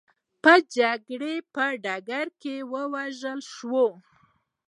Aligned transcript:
په 0.43 0.53
جګړې 0.77 1.35
په 1.53 1.65
ډګر 1.83 2.27
کې 2.41 2.55
ووژل 2.71 3.39
شول. 3.53 3.91